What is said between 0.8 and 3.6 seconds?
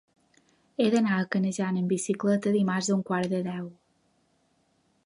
He d'anar a Canejan amb bicicleta dimarts a un quart de